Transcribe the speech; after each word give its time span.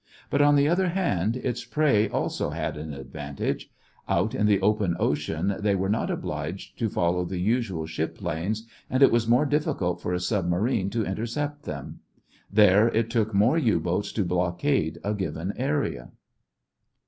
But 0.31 0.41
on 0.41 0.55
the 0.55 0.67
other 0.67 0.87
hand, 0.89 1.37
its 1.37 1.63
prey 1.63 2.09
also 2.09 2.49
had 2.49 2.75
an 2.75 2.91
advantage. 2.91 3.69
Out 4.09 4.33
in 4.33 4.47
the 4.47 4.59
open 4.59 4.95
ocean 4.99 5.55
they 5.59 5.75
were 5.75 5.89
not 5.91 6.09
obliged 6.09 6.79
to 6.79 6.89
follow 6.89 7.23
the 7.23 7.37
usual 7.37 7.85
ship 7.85 8.19
lanes 8.19 8.65
and 8.89 9.03
it 9.03 9.11
was 9.11 9.27
more 9.27 9.45
difficult 9.45 10.01
for 10.01 10.11
a 10.15 10.19
submarine 10.19 10.89
to 10.89 11.05
intercept 11.05 11.65
them. 11.65 11.99
There 12.51 12.87
it 12.87 13.11
took 13.11 13.35
more 13.35 13.59
U 13.59 13.79
boats 13.79 14.11
to 14.13 14.25
blockade 14.25 14.97
a 15.03 15.13
given 15.13 15.53
area. 15.55 16.09